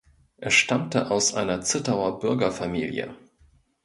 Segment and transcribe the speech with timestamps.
[0.37, 3.13] Er stammte aus einer Zittauer Bürgerfamilie.